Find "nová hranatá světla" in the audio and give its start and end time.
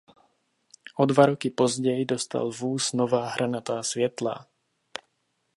2.93-4.47